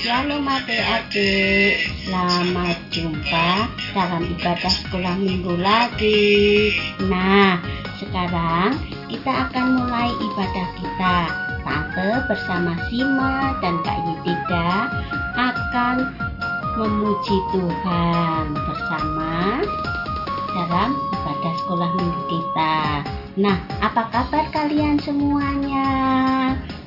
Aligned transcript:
Shalom 0.00 0.48
adik-adik, 0.48 1.76
selamat 2.08 2.88
jumpa 2.88 3.68
dalam 3.92 4.24
ibadah 4.32 4.72
sekolah 4.72 5.12
minggu 5.20 5.60
lagi. 5.60 6.72
Nah, 7.04 7.60
sekarang 8.00 8.80
kita 9.12 9.28
akan 9.28 9.76
mulai 9.76 10.08
ibadah 10.08 10.68
kita. 10.80 11.16
Tante 11.68 12.10
bersama 12.32 12.80
Sima 12.88 13.60
dan 13.60 13.76
Kak 13.84 14.00
Yudida 14.08 14.88
akan 15.36 15.96
memuji 16.80 17.36
Tuhan 17.52 18.56
bersama 18.56 19.60
dalam 20.56 20.96
ibadah 20.96 21.54
sekolah 21.60 21.90
minggu 22.00 22.22
kita. 22.24 23.04
Nah, 23.36 23.56
apa 23.84 24.08
kabar 24.08 24.48
kalian 24.48 24.96
semuanya? 25.04 25.92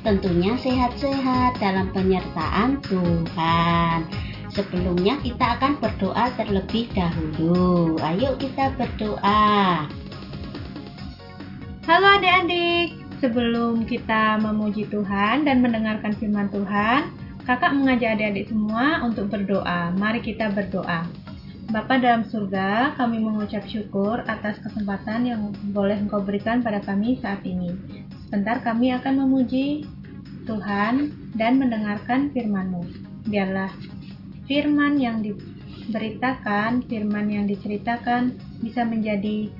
Tentunya 0.04 0.52
sehat-sehat 0.60 1.56
dalam 1.64 1.88
penyertaan 1.96 2.76
Tuhan. 2.84 4.04
Sebelumnya 4.52 5.16
kita 5.24 5.56
akan 5.58 5.80
berdoa 5.80 6.28
terlebih 6.36 6.92
dahulu. 6.92 7.96
Ayo 8.04 8.36
kita 8.36 8.76
berdoa. 8.76 9.88
Halo 11.88 12.06
adik-adik, 12.20 12.94
sebelum 13.18 13.88
kita 13.88 14.38
memuji 14.44 14.84
Tuhan 14.92 15.48
dan 15.48 15.64
mendengarkan 15.64 16.12
firman 16.20 16.52
Tuhan, 16.52 17.08
kakak 17.48 17.72
mengajak 17.72 18.20
adik-adik 18.20 18.52
semua 18.52 19.00
untuk 19.02 19.32
berdoa. 19.32 19.90
Mari 19.96 20.20
kita 20.20 20.52
berdoa. 20.52 21.08
Bapa 21.72 21.96
dalam 21.96 22.28
surga, 22.28 22.92
kami 23.00 23.24
mengucap 23.24 23.64
syukur 23.64 24.20
atas 24.28 24.60
kesempatan 24.60 25.24
yang 25.24 25.40
boleh 25.72 25.96
Engkau 25.96 26.20
berikan 26.20 26.60
pada 26.60 26.78
kami 26.84 27.16
saat 27.24 27.40
ini. 27.48 27.72
Sebentar 28.34 28.66
kami 28.66 28.90
akan 28.90 29.14
memuji 29.22 29.86
Tuhan 30.42 31.14
dan 31.38 31.54
mendengarkan 31.54 32.34
firman-Mu. 32.34 32.82
Biarlah 33.30 33.70
firman 34.50 34.98
yang 34.98 35.22
diberitakan, 35.22 36.82
firman 36.90 37.30
yang 37.30 37.46
diceritakan 37.46 38.34
bisa 38.58 38.82
menjadi 38.82 39.54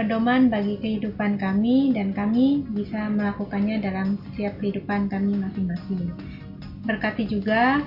pedoman 0.00 0.48
bagi 0.48 0.80
kehidupan 0.80 1.36
kami 1.36 1.92
dan 1.92 2.16
kami 2.16 2.64
bisa 2.72 3.04
melakukannya 3.12 3.84
dalam 3.84 4.16
setiap 4.32 4.56
kehidupan 4.64 5.12
kami 5.12 5.36
masing-masing. 5.36 6.08
Berkati 6.88 7.28
juga 7.28 7.84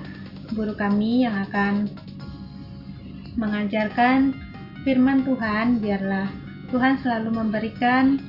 guru 0.54 0.78
kami 0.78 1.26
yang 1.26 1.42
akan 1.50 1.90
mengajarkan 3.34 4.30
firman 4.86 5.26
Tuhan, 5.26 5.82
biarlah 5.82 6.30
Tuhan 6.70 7.02
selalu 7.02 7.34
memberikan 7.34 8.22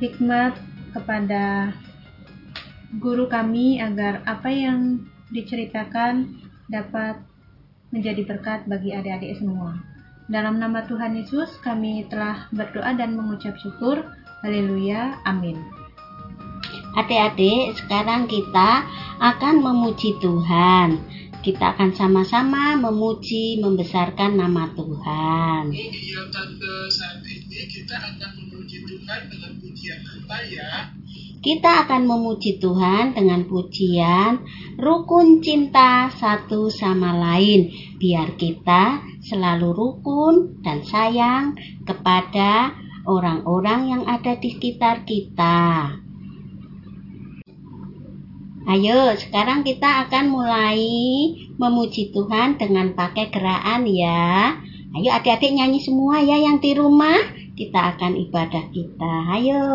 hikmat 0.00 0.69
kepada 0.90 1.74
guru 2.98 3.30
kami 3.30 3.78
agar 3.78 4.26
apa 4.26 4.50
yang 4.50 5.06
diceritakan 5.30 6.42
dapat 6.66 7.22
menjadi 7.90 8.22
berkat 8.26 8.66
bagi 8.66 8.94
adik-adik 8.94 9.38
semua. 9.38 9.78
Dalam 10.30 10.62
nama 10.62 10.86
Tuhan 10.86 11.18
Yesus 11.18 11.58
kami 11.62 12.06
telah 12.06 12.46
berdoa 12.54 12.94
dan 12.94 13.18
mengucap 13.18 13.58
syukur. 13.58 14.06
Haleluya. 14.46 15.18
Amin. 15.26 15.58
Adik-adik, 16.98 17.78
sekarang 17.78 18.26
kita 18.26 18.86
akan 19.22 19.62
memuji 19.62 20.18
Tuhan. 20.18 20.98
Kita 21.40 21.72
akan 21.72 21.96
sama-sama 21.96 22.76
memuji, 22.76 23.56
membesarkan 23.64 24.36
nama 24.36 24.68
Tuhan. 24.76 25.72
Iya 25.72 26.28
tante, 26.28 26.84
saat 26.92 27.24
ini 27.24 27.64
kita 27.64 27.96
akan 27.96 28.44
memuji 28.44 28.84
Tuhan 28.84 29.20
dengan 29.24 29.52
pujian 29.56 30.00
apa 30.04 30.36
ya? 30.44 30.92
Kita 31.40 31.88
akan 31.88 32.04
memuji 32.04 32.60
Tuhan 32.60 33.16
dengan 33.16 33.48
pujian 33.48 34.44
rukun 34.76 35.40
cinta 35.40 36.12
satu 36.12 36.68
sama 36.68 37.16
lain. 37.16 37.72
Biar 37.96 38.36
kita 38.36 39.00
selalu 39.24 39.72
rukun 39.72 40.60
dan 40.60 40.84
sayang 40.84 41.56
kepada 41.88 42.76
orang-orang 43.08 43.88
yang 43.88 44.02
ada 44.04 44.36
di 44.36 44.52
sekitar 44.52 45.08
kita. 45.08 45.88
Ayo, 48.70 49.18
sekarang 49.18 49.66
kita 49.66 50.06
akan 50.06 50.30
mulai 50.30 50.78
memuji 51.58 52.14
Tuhan 52.14 52.54
dengan 52.54 52.94
pakai 52.94 53.26
gerakan 53.26 53.82
ya. 53.90 54.54
Ayo 54.94 55.10
adik-adik 55.10 55.58
nyanyi 55.58 55.82
semua 55.82 56.22
ya 56.22 56.38
yang 56.38 56.62
di 56.62 56.78
rumah. 56.78 57.18
Kita 57.58 57.98
akan 57.98 58.14
ibadah 58.14 58.70
kita. 58.70 59.14
Ayo. 59.34 59.66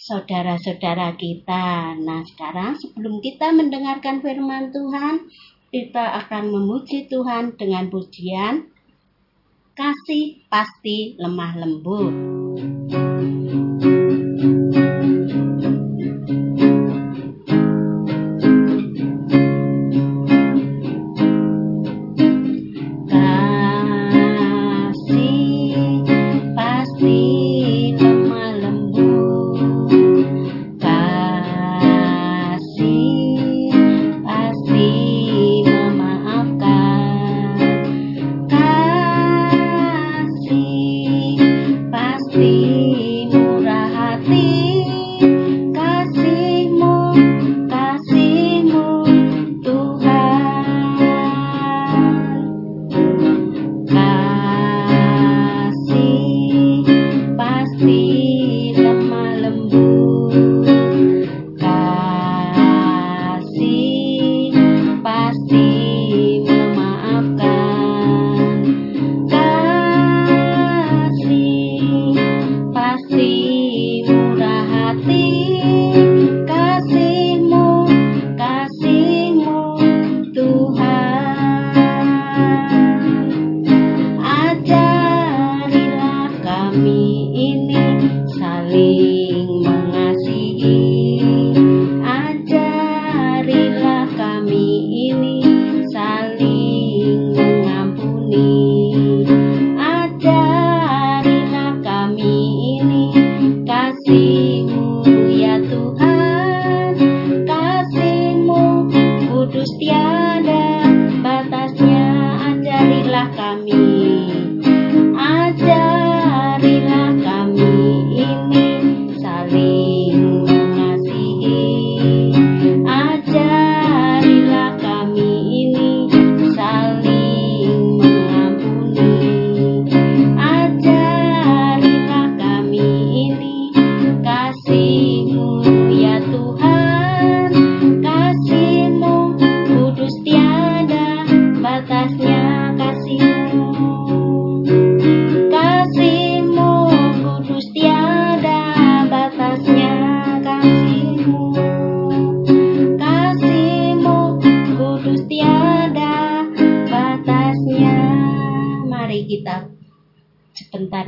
Saudara-saudara 0.00 1.12
kita. 1.20 1.92
Nah, 2.00 2.24
sekarang 2.24 2.80
sebelum 2.80 3.20
kita 3.20 3.52
mendengarkan 3.52 4.24
firman 4.24 4.72
Tuhan, 4.72 5.28
kita 5.68 6.24
akan 6.24 6.50
memuji 6.50 7.06
Tuhan 7.06 7.54
dengan 7.60 7.92
pujian 7.92 8.72
kasih 9.76 10.44
pasti 10.48 11.14
lemah 11.20 11.52
lembut. 11.60 12.12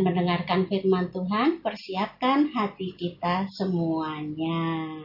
Mendengarkan 0.02 0.66
firman 0.66 1.14
Tuhan, 1.14 1.62
persiapkan 1.62 2.50
hati 2.50 2.98
kita 2.98 3.46
semuanya. 3.54 4.98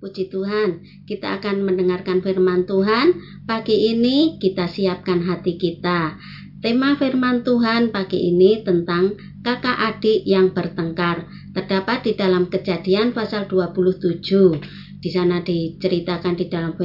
Puji 0.00 0.32
Tuhan, 0.32 0.80
kita 1.04 1.40
akan 1.40 1.64
mendengarkan 1.64 2.24
firman 2.24 2.64
Tuhan. 2.64 3.20
Pagi 3.44 3.92
ini 3.92 4.40
kita 4.40 4.64
siapkan 4.64 5.24
hati 5.24 5.60
kita. 5.60 6.16
Tema 6.60 6.96
firman 6.96 7.40
Tuhan 7.44 7.92
pagi 7.92 8.20
ini 8.32 8.60
tentang 8.64 9.16
kakak 9.44 9.76
adik 9.76 10.24
yang 10.24 10.52
bertengkar. 10.56 11.28
Terdapat 11.52 12.04
di 12.04 12.12
dalam 12.16 12.48
Kejadian 12.48 13.12
pasal 13.12 13.48
27. 13.48 14.20
Di 15.00 15.08
sana 15.08 15.40
diceritakan 15.40 16.36
di 16.36 16.48
dalam 16.48 16.76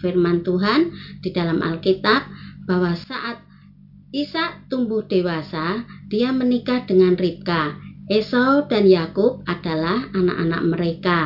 firman 0.00 0.40
Tuhan 0.46 0.90
di 1.20 1.30
dalam 1.30 1.62
Alkitab 1.62 2.22
bahwa 2.66 2.94
saat 2.94 3.49
Isa 4.10 4.66
tumbuh 4.66 5.06
dewasa, 5.06 5.86
dia 6.10 6.34
menikah 6.34 6.82
dengan 6.82 7.14
Ribka. 7.14 7.78
Esau 8.10 8.66
dan 8.66 8.90
Yakub 8.90 9.46
adalah 9.46 10.10
anak-anak 10.10 10.62
mereka. 10.66 11.18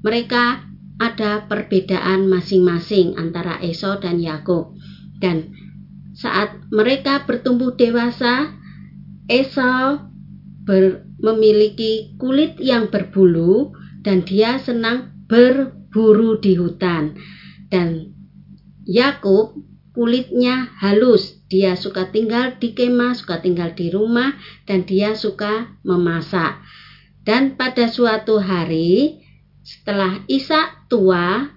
Mereka 0.00 0.64
ada 0.96 1.44
perbedaan 1.44 2.24
masing-masing 2.24 3.20
antara 3.20 3.60
Esau 3.60 4.00
dan 4.00 4.16
Yakub. 4.16 4.72
Dan 5.20 5.52
saat 6.16 6.56
mereka 6.72 7.28
bertumbuh 7.28 7.76
dewasa, 7.76 8.56
Esau 9.28 10.08
ber, 10.64 11.04
memiliki 11.20 12.16
kulit 12.16 12.56
yang 12.64 12.88
berbulu 12.88 13.76
dan 14.00 14.24
dia 14.24 14.56
senang 14.56 15.12
berburu 15.28 16.40
di 16.40 16.56
hutan. 16.56 17.12
Dan 17.68 18.16
Yakub 18.88 19.73
kulitnya 19.94 20.74
halus. 20.82 21.40
Dia 21.46 21.78
suka 21.78 22.10
tinggal 22.10 22.58
di 22.58 22.74
kemah, 22.74 23.14
suka 23.14 23.38
tinggal 23.38 23.72
di 23.78 23.88
rumah, 23.94 24.34
dan 24.66 24.82
dia 24.82 25.14
suka 25.14 25.78
memasak. 25.86 26.58
Dan 27.24 27.54
pada 27.56 27.88
suatu 27.88 28.42
hari, 28.42 29.22
setelah 29.64 30.20
Isa 30.28 30.84
tua 30.90 31.48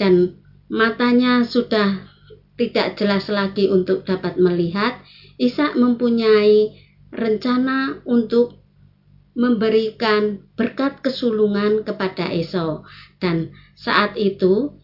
dan 0.00 0.40
matanya 0.70 1.44
sudah 1.44 2.08
tidak 2.56 2.96
jelas 2.96 3.28
lagi 3.28 3.68
untuk 3.68 4.06
dapat 4.06 4.38
melihat, 4.38 5.02
Isa 5.36 5.74
mempunyai 5.74 6.78
rencana 7.12 8.00
untuk 8.06 8.58
memberikan 9.38 10.42
berkat 10.58 10.98
kesulungan 10.98 11.86
kepada 11.86 12.26
Esau. 12.32 12.82
Dan 13.22 13.54
saat 13.78 14.18
itu 14.18 14.74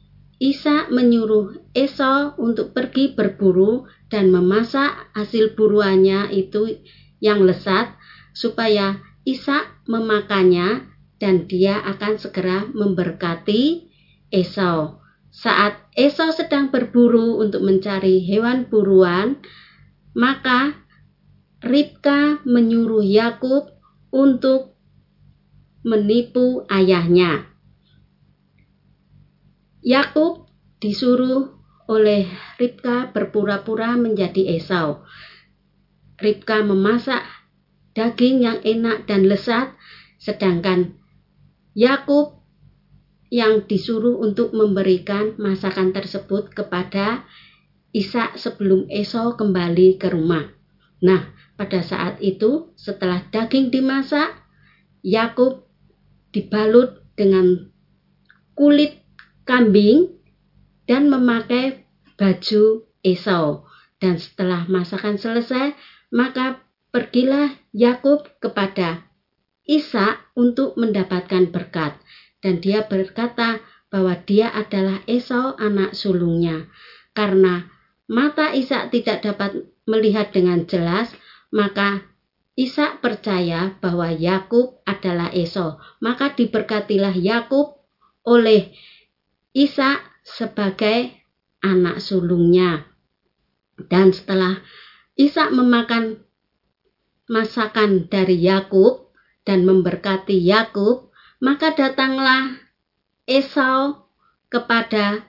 Isa 0.42 0.90
menyuruh 0.90 1.72
Esau 1.74 2.34
untuk 2.42 2.74
pergi 2.74 3.14
berburu 3.14 3.86
dan 4.10 4.34
memasak 4.34 5.14
hasil 5.14 5.54
buruannya 5.54 6.34
itu 6.34 6.82
yang 7.22 7.46
lesat 7.46 7.94
supaya 8.34 8.98
Isa 9.22 9.64
memakannya 9.86 10.90
dan 11.22 11.46
dia 11.46 11.80
akan 11.80 12.18
segera 12.18 12.66
memberkati 12.74 13.88
Esau. 14.28 15.00
Saat 15.30 15.78
Esau 15.94 16.30
sedang 16.34 16.74
berburu 16.74 17.38
untuk 17.38 17.62
mencari 17.62 18.22
hewan 18.22 18.66
buruan, 18.66 19.38
maka 20.14 20.84
Ribka 21.64 22.44
menyuruh 22.44 23.00
Yakub 23.00 23.72
untuk 24.12 24.76
menipu 25.80 26.68
ayahnya. 26.68 27.53
Yakub 29.84 30.48
disuruh 30.80 31.60
oleh 31.84 32.24
Ribka 32.56 33.12
berpura-pura 33.12 34.00
menjadi 34.00 34.56
Esau. 34.56 35.04
Ribka 36.16 36.64
memasak 36.64 37.20
daging 37.92 38.48
yang 38.48 38.58
enak 38.64 39.04
dan 39.04 39.28
lesat, 39.28 39.76
sedangkan 40.16 40.96
Yakub 41.76 42.40
yang 43.28 43.68
disuruh 43.68 44.24
untuk 44.24 44.56
memberikan 44.56 45.36
masakan 45.36 45.92
tersebut 45.92 46.56
kepada 46.56 47.28
Ishak 47.92 48.40
sebelum 48.40 48.88
Esau 48.88 49.36
kembali 49.36 50.00
ke 50.00 50.08
rumah. 50.08 50.48
Nah, 51.04 51.28
pada 51.60 51.84
saat 51.84 52.24
itu 52.24 52.72
setelah 52.80 53.20
daging 53.28 53.68
dimasak, 53.68 54.32
Yakub 55.04 55.68
dibalut 56.32 57.04
dengan 57.20 57.68
kulit 58.56 59.03
kambing 59.44 60.12
dan 60.88 61.08
memakai 61.08 61.84
baju 62.16 62.84
Esau. 63.04 63.68
Dan 64.00 64.20
setelah 64.20 64.68
masakan 64.68 65.16
selesai, 65.16 65.72
maka 66.12 66.60
pergilah 66.92 67.56
Yakub 67.72 68.28
kepada 68.40 69.08
Isa 69.64 70.20
untuk 70.36 70.76
mendapatkan 70.76 71.48
berkat. 71.48 71.96
Dan 72.44 72.60
dia 72.60 72.84
berkata 72.84 73.64
bahwa 73.88 74.12
dia 74.28 74.52
adalah 74.52 75.00
Esau 75.08 75.56
anak 75.56 75.96
sulungnya. 75.96 76.68
Karena 77.16 77.64
mata 78.04 78.52
Isa 78.52 78.92
tidak 78.92 79.24
dapat 79.24 79.64
melihat 79.88 80.34
dengan 80.36 80.68
jelas, 80.68 81.12
maka 81.48 82.04
Isa 82.54 83.00
percaya 83.00 83.74
bahwa 83.80 84.12
Yakub 84.12 84.84
adalah 84.84 85.32
Esau. 85.32 85.80
Maka 85.98 86.36
diberkatilah 86.36 87.16
Yakub 87.16 87.80
oleh 88.22 88.76
Isa 89.54 90.02
sebagai 90.26 91.14
anak 91.62 92.02
sulungnya. 92.02 92.90
Dan 93.86 94.10
setelah 94.10 94.58
Isa 95.14 95.46
memakan 95.54 96.26
masakan 97.30 98.10
dari 98.10 98.42
Yakub 98.42 99.14
dan 99.46 99.62
memberkati 99.62 100.34
Yakub, 100.42 101.14
maka 101.38 101.70
datanglah 101.70 102.58
Esau 103.30 104.10
kepada 104.50 105.22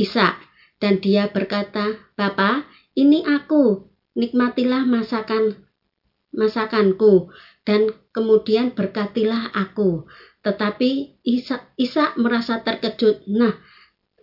Isa 0.00 0.32
dan 0.80 1.04
dia 1.04 1.28
berkata, 1.28 2.08
"Bapa, 2.16 2.64
ini 2.96 3.20
aku, 3.20 3.84
nikmatilah 4.16 4.88
masakan 4.88 5.68
masakanku 6.32 7.28
dan 7.68 7.92
kemudian 8.16 8.72
berkatilah 8.72 9.52
aku." 9.52 10.08
Tetapi 10.48 11.20
Isa, 11.28 11.68
Isa 11.76 12.16
merasa 12.16 12.64
terkejut. 12.64 13.28
Nah, 13.28 13.52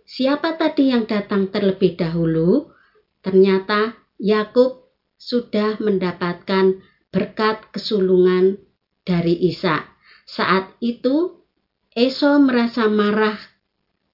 siapa 0.02 0.58
tadi 0.58 0.90
yang 0.90 1.06
datang 1.06 1.54
terlebih 1.54 1.94
dahulu? 1.94 2.74
Ternyata 3.22 3.94
Yakub 4.18 4.90
sudah 5.14 5.78
mendapatkan 5.78 6.82
berkat 7.14 7.70
kesulungan 7.70 8.58
dari 9.06 9.38
Isa. 9.38 9.86
Saat 10.26 10.74
itu 10.82 11.46
Esau 11.94 12.42
merasa 12.42 12.90
marah 12.90 13.38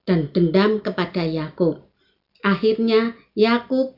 dan 0.05 0.29
dendam 0.31 0.85
kepada 0.85 1.25
Yakub. 1.25 1.89
Akhirnya 2.45 3.17
Yakub 3.33 3.97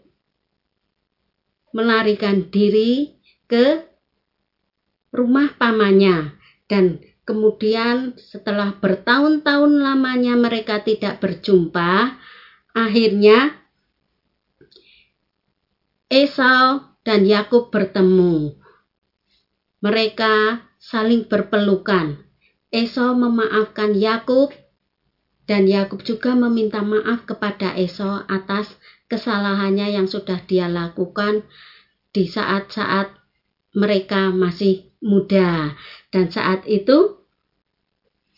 melarikan 1.74 2.48
diri 2.48 3.18
ke 3.50 3.84
rumah 5.10 5.52
pamannya 5.58 6.38
dan 6.70 7.02
Kemudian 7.24 8.20
setelah 8.20 8.76
bertahun-tahun 8.76 9.80
lamanya 9.80 10.36
mereka 10.36 10.84
tidak 10.84 11.24
berjumpa, 11.24 12.20
akhirnya 12.76 13.64
Esau 16.12 16.84
dan 17.00 17.24
Yakub 17.24 17.72
bertemu. 17.72 18.60
Mereka 19.80 20.60
saling 20.76 21.24
berpelukan. 21.24 22.20
Esau 22.68 23.16
memaafkan 23.16 23.96
Yakub 23.96 24.52
dan 25.48 25.64
Yakub 25.64 26.04
juga 26.04 26.36
meminta 26.36 26.84
maaf 26.84 27.24
kepada 27.24 27.72
Esau 27.72 28.20
atas 28.28 28.76
kesalahannya 29.08 29.96
yang 29.96 30.08
sudah 30.08 30.44
dia 30.44 30.68
lakukan 30.68 31.44
di 32.12 32.28
saat-saat 32.28 33.12
mereka 33.76 34.30
masih 34.30 34.92
muda. 35.04 35.76
Dan 36.14 36.30
saat 36.30 36.62
itu 36.70 37.18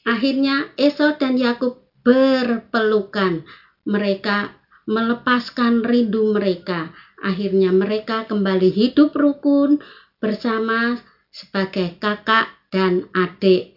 akhirnya 0.08 0.72
Esau 0.80 1.12
dan 1.20 1.36
Yakub 1.36 1.84
berpelukan. 2.00 3.44
Mereka 3.84 4.56
melepaskan 4.88 5.84
rindu 5.84 6.32
mereka. 6.32 6.96
Akhirnya 7.20 7.76
mereka 7.76 8.24
kembali 8.24 8.72
hidup 8.72 9.12
rukun 9.12 9.84
bersama 10.16 10.96
sebagai 11.28 12.00
kakak 12.00 12.48
dan 12.72 13.12
adik. 13.12 13.76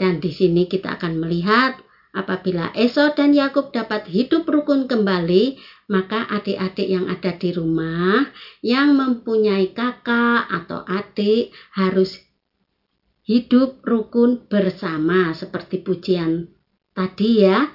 Dan 0.00 0.24
di 0.24 0.32
sini 0.32 0.64
kita 0.64 0.96
akan 0.96 1.20
melihat 1.20 1.76
apabila 2.16 2.72
Esau 2.72 3.12
dan 3.12 3.36
Yakub 3.36 3.68
dapat 3.68 4.08
hidup 4.08 4.48
rukun 4.48 4.88
kembali, 4.88 5.60
maka 5.92 6.24
adik-adik 6.24 6.88
yang 6.88 7.04
ada 7.12 7.36
di 7.36 7.52
rumah 7.52 8.32
yang 8.64 8.96
mempunyai 8.96 9.76
kakak 9.76 10.48
atau 10.48 10.80
adik 10.88 11.52
harus 11.76 12.24
hidup 13.24 13.80
rukun 13.84 14.44
bersama 14.48 15.32
seperti 15.32 15.80
pujian 15.80 16.52
tadi 16.94 17.44
ya. 17.44 17.68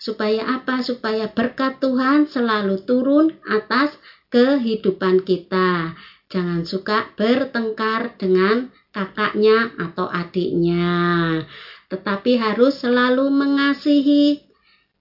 Supaya 0.00 0.56
apa? 0.56 0.80
Supaya 0.80 1.28
berkat 1.28 1.76
Tuhan 1.84 2.24
selalu 2.24 2.88
turun 2.88 3.36
atas 3.44 3.92
kehidupan 4.32 5.28
kita. 5.28 5.92
Jangan 6.32 6.64
suka 6.64 7.12
bertengkar 7.20 8.16
dengan 8.16 8.72
kakaknya 8.94 9.74
atau 9.76 10.06
adiknya, 10.08 11.42
tetapi 11.90 12.38
harus 12.38 12.80
selalu 12.80 13.28
mengasihi 13.28 14.46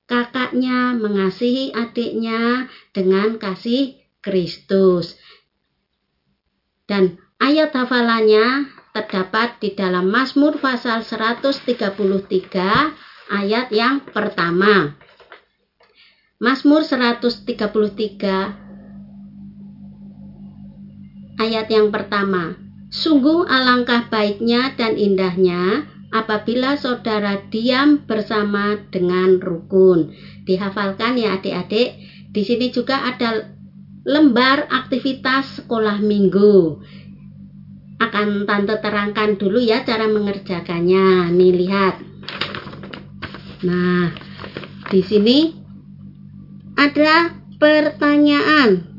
kakaknya, 0.09 0.97
mengasihi 0.97 1.71
adiknya 1.71 2.67
dengan 2.91 3.37
kasih 3.37 4.01
Kristus. 4.19 5.15
Dan 6.89 7.21
ayat 7.37 7.71
hafalannya 7.71 8.78
terdapat 8.93 9.61
di 9.61 9.75
dalam 9.77 10.09
Mazmur 10.09 10.57
pasal 10.57 11.05
133 11.05 11.93
ayat 13.29 13.67
yang 13.69 14.01
pertama. 14.09 14.97
Mazmur 16.39 16.87
133 16.87 18.69
Ayat 21.39 21.71
yang 21.71 21.87
pertama, 21.87 22.59
sungguh 22.91 23.47
alangkah 23.47 24.11
baiknya 24.11 24.75
dan 24.75 24.99
indahnya 24.99 25.87
apabila 26.11 26.75
saudara 26.75 27.39
diam 27.47 28.03
bersama 28.03 28.75
dengan 28.91 29.39
rukun. 29.39 30.11
Dihafalkan 30.43 31.15
ya 31.15 31.39
adik-adik. 31.39 31.95
Di 32.29 32.41
sini 32.43 32.75
juga 32.75 33.07
ada 33.07 33.55
lembar 34.03 34.67
aktivitas 34.67 35.63
sekolah 35.63 36.01
minggu. 36.03 36.81
Akan 37.99 38.47
tante 38.47 38.79
terangkan 38.79 39.35
dulu 39.35 39.59
ya 39.59 39.83
cara 39.83 40.07
mengerjakannya. 40.07 41.35
Nih 41.35 41.51
lihat. 41.53 41.99
Nah, 43.67 44.15
di 44.87 45.01
sini 45.03 45.51
ada 46.79 47.35
pertanyaan 47.59 48.89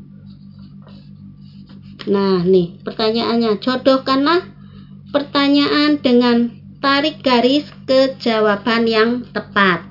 Nah, 2.09 2.41
nih 2.41 2.81
pertanyaannya. 2.81 3.61
Jodohkanlah 3.61 4.41
pertanyaan 5.13 6.01
dengan 6.01 6.49
tarik 6.81 7.21
garis 7.21 7.69
ke 7.85 8.17
jawaban 8.17 8.89
yang 8.89 9.09
tepat. 9.29 9.85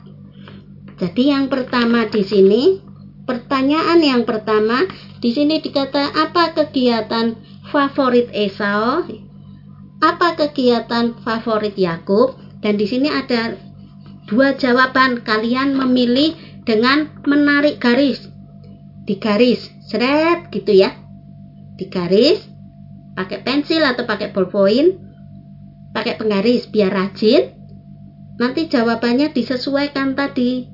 Jadi 0.99 1.31
yang 1.31 1.47
pertama 1.47 2.11
di 2.11 2.27
sini, 2.27 2.83
pertanyaan 3.25 4.03
yang 4.03 4.23
pertama 4.27 4.91
di 5.23 5.31
sini 5.31 5.63
dikata 5.63 6.11
apa 6.11 6.51
kegiatan 6.57 7.39
favorit 7.71 8.27
Esau? 8.35 9.07
Apa 10.03 10.35
kegiatan 10.35 11.17
favorit 11.23 11.79
Yakub? 11.79 12.35
Dan 12.61 12.77
di 12.77 12.85
sini 12.85 13.09
ada 13.09 13.57
dua 14.27 14.59
jawaban. 14.59 15.23
Kalian 15.23 15.79
memilih 15.79 16.35
dengan 16.67 17.09
menarik 17.25 17.81
garis. 17.81 18.27
Di 19.07 19.17
garis, 19.17 19.71
seret 19.91 20.55
gitu 20.55 20.71
ya 20.71 20.95
di 21.75 21.91
garis 21.91 22.45
pakai 23.19 23.41
pensil 23.43 23.83
atau 23.83 24.07
pakai 24.07 24.31
ballpoint 24.31 24.95
pakai 25.97 26.15
penggaris 26.15 26.69
biar 26.69 26.95
rajin 26.95 27.57
nanti 28.39 28.69
jawabannya 28.71 29.35
disesuaikan 29.35 30.13
tadi 30.13 30.69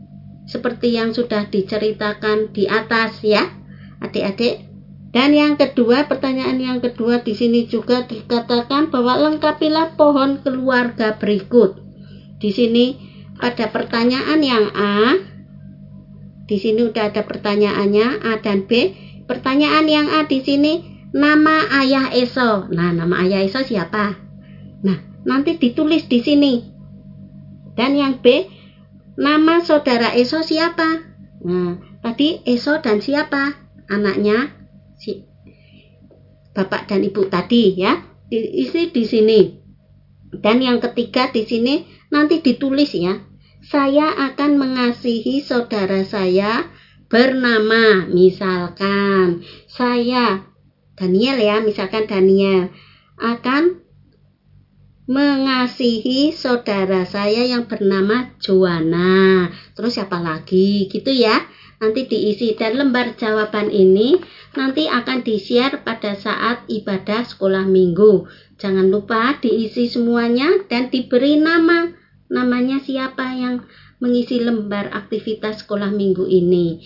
seperti 0.50 0.99
yang 0.99 1.17
sudah 1.17 1.49
diceritakan 1.49 2.50
di 2.50 2.69
atas 2.69 3.23
ya 3.23 3.47
adik-adik 4.05 4.66
dan 5.17 5.33
yang 5.33 5.57
kedua 5.57 6.05
pertanyaan 6.05 6.61
yang 6.61 6.85
kedua 6.85 7.25
di 7.25 7.33
sini 7.33 7.65
juga 7.65 8.05
dikatakan 8.05 8.93
bahwa 8.93 9.17
lengkapilah 9.17 9.97
pohon 9.97 10.45
keluarga 10.45 11.17
berikut 11.17 11.81
di 12.37 12.53
sini 12.53 13.01
pada 13.41 13.73
pertanyaan 13.73 14.45
yang 14.45 14.69
A 14.77 15.17
di 16.45 16.61
sini 16.61 16.85
udah 16.85 17.09
ada 17.09 17.25
pertanyaannya 17.25 18.29
A 18.29 18.45
dan 18.45 18.69
B 18.69 18.93
pertanyaan 19.25 19.89
yang 19.89 20.13
A 20.13 20.29
di 20.29 20.45
sini 20.45 20.97
nama 21.17 21.65
ayah 21.83 22.13
Esau. 22.13 22.69
Nah, 22.69 22.93
nama 22.93 23.25
ayah 23.25 23.41
Esau 23.41 23.65
siapa? 23.65 24.21
Nah, 24.85 24.99
nanti 25.25 25.57
ditulis 25.57 26.05
di 26.07 26.21
sini. 26.21 26.55
Dan 27.77 27.97
yang 27.97 28.21
B, 28.21 28.49
nama 29.17 29.61
saudara 29.65 30.13
Esau 30.17 30.45
siapa? 30.45 31.05
Nah, 31.45 31.81
tadi 32.01 32.41
Esau 32.45 32.81
dan 32.85 33.01
siapa? 33.01 33.57
Anaknya 33.87 34.56
si 34.97 35.25
bapak 36.57 36.88
dan 36.88 37.05
ibu 37.05 37.29
tadi 37.29 37.76
ya. 37.76 38.00
Diisi 38.26 38.91
di 38.91 39.05
sini. 39.07 39.41
Dan 40.37 40.59
yang 40.59 40.83
ketiga 40.83 41.31
di 41.31 41.47
sini 41.47 41.87
nanti 42.11 42.43
ditulis 42.43 42.91
ya. 42.97 43.23
Saya 43.67 44.15
akan 44.15 44.59
mengasihi 44.59 45.43
saudara 45.43 46.03
saya 46.03 46.67
bernama 47.07 48.07
misalkan 48.11 49.47
saya 49.71 50.47
Daniel 50.97 51.37
ya, 51.37 51.61
misalkan 51.61 52.09
Daniel 52.09 52.73
akan 53.21 53.85
mengasihi 55.07 56.35
saudara 56.35 57.07
saya 57.07 57.47
yang 57.47 57.71
bernama 57.71 58.35
Joanna. 58.43 59.53
Terus 59.76 60.00
siapa 60.00 60.19
lagi? 60.19 60.91
Gitu 60.91 61.12
ya. 61.12 61.47
Nanti 61.76 62.09
diisi 62.09 62.56
dan 62.56 62.80
lembar 62.80 63.21
jawaban 63.21 63.68
ini 63.68 64.16
nanti 64.56 64.88
akan 64.88 65.21
di-share 65.21 65.85
pada 65.85 66.16
saat 66.16 66.64
ibadah 66.73 67.28
sekolah 67.28 67.68
minggu. 67.68 68.25
Jangan 68.56 68.88
lupa 68.88 69.37
diisi 69.37 69.92
semuanya 69.92 70.64
dan 70.73 70.88
diberi 70.88 71.37
nama. 71.37 71.92
Namanya 72.33 72.80
siapa 72.80 73.37
yang 73.37 73.68
mengisi 74.00 74.40
lembar 74.40 74.88
aktivitas 74.92 75.64
sekolah 75.64 75.92
minggu 75.92 76.25
ini. 76.25 76.80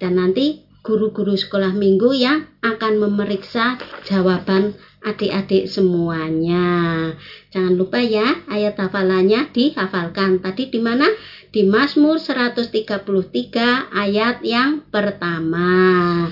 Dan 0.00 0.16
nanti 0.18 0.64
guru-guru 0.82 1.38
sekolah 1.38 1.76
minggu 1.76 2.10
yang 2.16 2.48
akan 2.64 2.98
memeriksa 2.98 3.78
jawaban 4.08 4.74
adik-adik 5.02 5.66
semuanya. 5.66 7.10
Jangan 7.50 7.74
lupa 7.74 7.98
ya, 7.98 8.46
ayat 8.48 8.78
hafalannya 8.78 9.50
dihafalkan. 9.50 10.40
Tadi 10.40 10.70
di 10.70 10.80
mana? 10.80 11.10
Di 11.52 11.66
Mazmur 11.68 12.16
133 12.16 13.92
ayat 13.92 14.40
yang 14.40 14.86
pertama. 14.88 16.30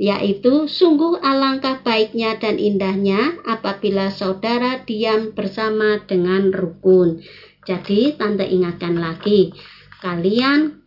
Yaitu 0.00 0.66
sungguh 0.66 1.20
alangkah 1.20 1.84
baiknya 1.84 2.40
dan 2.40 2.56
indahnya 2.56 3.38
apabila 3.44 4.08
saudara 4.08 4.82
diam 4.82 5.36
bersama 5.36 6.00
dengan 6.08 6.50
rukun. 6.50 7.22
Jadi 7.62 8.18
tante 8.18 8.42
ingatkan 8.48 8.98
lagi, 8.98 9.54
kalian 10.02 10.82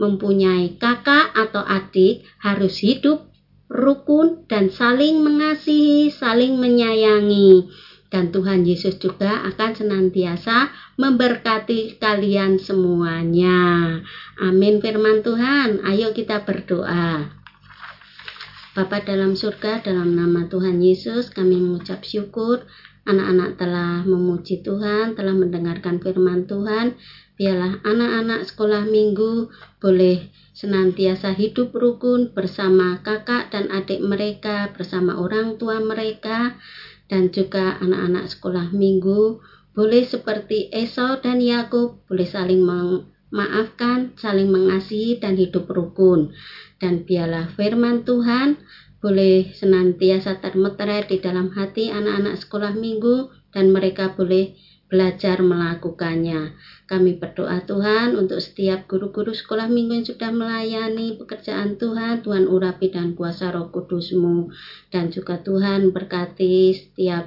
mempunyai 0.00 0.76
kakak 0.76 1.32
atau 1.36 1.64
adik 1.64 2.24
harus 2.40 2.80
hidup 2.80 3.25
rukun 3.66 4.46
dan 4.46 4.70
saling 4.70 5.22
mengasihi, 5.22 6.10
saling 6.10 6.58
menyayangi. 6.58 7.70
Dan 8.06 8.30
Tuhan 8.30 8.62
Yesus 8.62 9.02
juga 9.02 9.42
akan 9.50 9.70
senantiasa 9.74 10.70
memberkati 10.94 11.98
kalian 11.98 12.62
semuanya. 12.62 13.98
Amin 14.38 14.78
firman 14.78 15.26
Tuhan. 15.26 15.82
Ayo 15.82 16.14
kita 16.14 16.46
berdoa. 16.46 17.34
Bapa 18.78 19.02
dalam 19.02 19.34
surga, 19.34 19.82
dalam 19.82 20.14
nama 20.14 20.46
Tuhan 20.46 20.78
Yesus, 20.78 21.32
kami 21.34 21.58
mengucap 21.58 22.06
syukur 22.06 22.62
anak-anak 23.06 23.50
telah 23.56 24.02
memuji 24.02 24.66
Tuhan, 24.66 25.14
telah 25.14 25.32
mendengarkan 25.32 26.02
firman 26.02 26.44
Tuhan. 26.50 26.98
Biarlah 27.36 27.84
anak-anak 27.84 28.48
sekolah 28.48 28.88
minggu 28.88 29.52
boleh 29.76 30.32
senantiasa 30.56 31.36
hidup 31.36 31.76
rukun 31.76 32.32
bersama 32.32 33.04
kakak 33.04 33.52
dan 33.52 33.68
adik 33.68 34.00
mereka, 34.00 34.72
bersama 34.72 35.20
orang 35.20 35.60
tua 35.60 35.76
mereka, 35.84 36.56
dan 37.12 37.28
juga 37.28 37.76
anak-anak 37.76 38.32
sekolah 38.32 38.72
minggu 38.72 39.38
boleh 39.76 40.08
seperti 40.08 40.72
Esau 40.72 41.20
dan 41.20 41.44
Yakub 41.44 42.00
boleh 42.08 42.24
saling 42.24 42.64
memaafkan, 42.64 44.16
saling 44.16 44.48
mengasihi 44.48 45.20
dan 45.20 45.36
hidup 45.36 45.68
rukun. 45.68 46.32
Dan 46.80 47.04
biarlah 47.04 47.52
firman 47.52 48.08
Tuhan 48.08 48.56
boleh 49.04 49.52
senantiasa 49.52 50.40
termeterai 50.40 51.04
di 51.04 51.20
dalam 51.20 51.52
hati 51.52 51.92
anak-anak 51.92 52.40
sekolah 52.40 52.72
minggu 52.72 53.28
dan 53.52 53.68
mereka 53.68 54.16
boleh 54.16 54.56
belajar 54.86 55.42
melakukannya. 55.42 56.54
Kami 56.86 57.18
berdoa 57.18 57.62
Tuhan 57.66 58.14
untuk 58.14 58.38
setiap 58.38 58.86
guru-guru 58.86 59.34
sekolah 59.34 59.66
minggu 59.66 60.02
yang 60.02 60.06
sudah 60.06 60.30
melayani 60.30 61.18
pekerjaan 61.18 61.74
Tuhan, 61.74 62.22
Tuhan 62.22 62.46
urapi 62.46 62.94
dan 62.94 63.18
kuasa 63.18 63.50
roh 63.50 63.68
kudusmu. 63.74 64.50
Dan 64.90 65.10
juga 65.10 65.42
Tuhan 65.42 65.90
berkati 65.90 66.70
setiap 66.74 67.26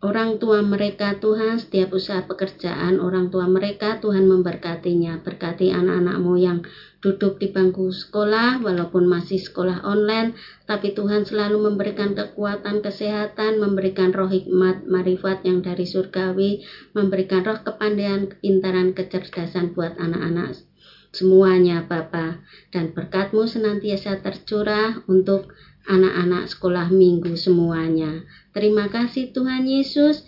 orang 0.00 0.40
tua 0.40 0.64
mereka 0.64 1.20
Tuhan 1.20 1.60
setiap 1.60 1.92
usaha 1.92 2.24
pekerjaan 2.24 2.96
orang 3.04 3.28
tua 3.28 3.44
mereka 3.44 4.00
Tuhan 4.00 4.24
memberkatinya. 4.24 5.20
Berkati 5.20 5.68
anak-anakmu 5.68 6.34
yang 6.40 6.64
duduk 7.04 7.36
di 7.40 7.52
bangku 7.52 7.92
sekolah 7.92 8.60
walaupun 8.60 9.08
masih 9.08 9.40
sekolah 9.40 9.84
online 9.84 10.36
tapi 10.68 10.92
Tuhan 10.92 11.24
selalu 11.24 11.72
memberikan 11.72 12.12
kekuatan 12.12 12.84
kesehatan 12.84 13.56
memberikan 13.56 14.12
roh 14.12 14.28
hikmat 14.28 14.84
marifat 14.84 15.40
yang 15.48 15.64
dari 15.64 15.88
surgawi 15.88 16.60
memberikan 16.92 17.40
roh 17.40 17.56
kepandaian 17.64 18.28
kepintaran 18.28 18.92
kecerdasan 18.92 19.72
buat 19.72 19.96
anak-anak 19.96 20.60
semuanya 21.10 21.84
Bapa. 21.86 22.38
Dan 22.70 22.94
berkatmu 22.94 23.46
senantiasa 23.46 24.22
tercurah 24.22 25.02
untuk 25.10 25.50
anak-anak 25.88 26.50
sekolah 26.50 26.92
minggu 26.92 27.36
semuanya. 27.38 28.24
Terima 28.52 28.90
kasih 28.90 29.30
Tuhan 29.32 29.64
Yesus. 29.64 30.26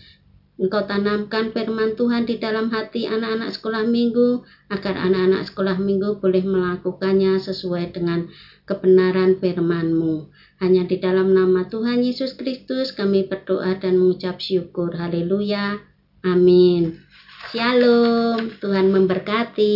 Engkau 0.61 0.87
tanamkan 0.87 1.51
firman 1.51 1.99
Tuhan 1.99 2.29
di 2.29 2.39
dalam 2.39 2.71
hati 2.71 3.11
anak-anak 3.11 3.51
sekolah 3.57 3.83
minggu 3.83 4.47
agar 4.71 4.95
anak-anak 4.95 5.49
sekolah 5.49 5.81
minggu 5.81 6.23
boleh 6.23 6.45
melakukannya 6.45 7.41
sesuai 7.43 7.91
dengan 7.91 8.31
kebenaran 8.63 9.43
firman-Mu. 9.43 10.31
Hanya 10.63 10.87
di 10.87 11.03
dalam 11.03 11.35
nama 11.35 11.67
Tuhan 11.67 12.07
Yesus 12.07 12.39
Kristus 12.39 12.95
kami 12.95 13.27
berdoa 13.27 13.75
dan 13.83 13.99
mengucap 13.99 14.39
syukur. 14.39 14.95
Haleluya. 14.95 15.83
Amin. 16.23 17.03
Shalom. 17.51 18.55
Tuhan 18.63 18.95
memberkati. 18.95 19.75